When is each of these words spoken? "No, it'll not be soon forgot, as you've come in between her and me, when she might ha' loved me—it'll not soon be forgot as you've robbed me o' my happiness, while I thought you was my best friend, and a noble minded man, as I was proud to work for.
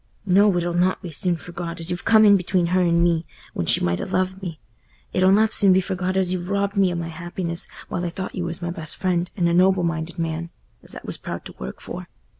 "No, 0.25 0.57
it'll 0.57 0.73
not 0.73 1.03
be 1.03 1.11
soon 1.11 1.37
forgot, 1.37 1.79
as 1.79 1.91
you've 1.91 2.05
come 2.05 2.25
in 2.25 2.35
between 2.35 2.65
her 2.73 2.81
and 2.81 3.03
me, 3.03 3.23
when 3.53 3.67
she 3.67 3.81
might 3.81 3.99
ha' 3.99 4.11
loved 4.11 4.41
me—it'll 4.41 5.31
not 5.31 5.53
soon 5.53 5.73
be 5.73 5.79
forgot 5.79 6.17
as 6.17 6.33
you've 6.33 6.49
robbed 6.49 6.75
me 6.75 6.91
o' 6.91 6.95
my 6.95 7.09
happiness, 7.09 7.67
while 7.87 8.03
I 8.03 8.09
thought 8.09 8.33
you 8.33 8.43
was 8.45 8.63
my 8.63 8.71
best 8.71 8.95
friend, 8.95 9.29
and 9.37 9.47
a 9.47 9.53
noble 9.53 9.83
minded 9.83 10.17
man, 10.17 10.49
as 10.81 10.95
I 10.95 11.01
was 11.03 11.17
proud 11.17 11.45
to 11.45 11.53
work 11.59 11.79
for. 11.81 12.07